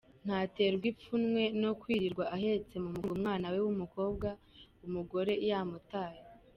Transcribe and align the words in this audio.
Ntaterwa 0.25 0.85
ipfunwe 0.91 1.43
no 1.61 1.71
kwirirwa 1.81 2.23
ahetse 2.35 2.73
mu 2.83 2.89
mugongo 2.93 3.13
umwana 3.17 3.45
we 3.53 3.59
w'umukobwa 3.65 4.27
umugore 4.87 5.33
yamutanye. 5.49 6.21